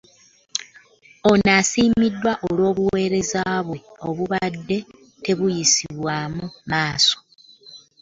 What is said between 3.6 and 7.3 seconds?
bwe obubadde tebuyisibwamu maaso.